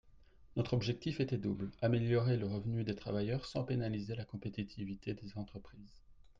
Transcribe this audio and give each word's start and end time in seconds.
Notre 0.55 0.73
objectif 0.73 1.19
était 1.19 1.37
double: 1.37 1.69
améliorer 1.79 2.35
le 2.35 2.47
revenu 2.47 2.83
des 2.83 2.95
travailleurs 2.95 3.45
sans 3.45 3.61
pénaliser 3.63 4.15
la 4.15 4.25
compétitivité 4.25 5.13
des 5.13 5.37
entreprises. 5.37 6.01